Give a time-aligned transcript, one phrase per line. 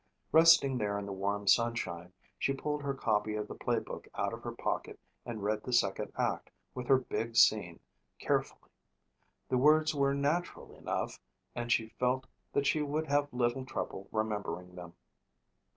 [0.31, 4.33] Resting there in the warm sunshine, she pulled her copy of the play book out
[4.33, 7.79] of her pocket and read the second act, with her big scene,
[8.17, 8.71] carefully.
[9.47, 11.19] The words were natural enough
[11.53, 14.95] and she felt that she would have little trouble remembering them.